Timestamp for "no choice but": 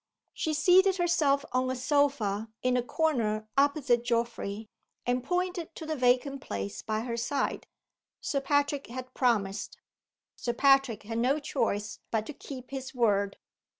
11.19-12.25